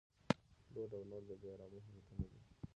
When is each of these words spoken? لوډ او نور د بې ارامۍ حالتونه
لوډ 0.73 0.91
او 0.97 1.03
نور 1.09 1.23
د 1.29 1.31
بې 1.41 1.47
ارامۍ 1.53 1.81
حالتونه 1.85 2.27